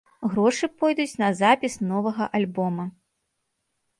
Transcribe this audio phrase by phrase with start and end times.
[0.29, 2.85] Грошы пойдуць на запіс новага альбома.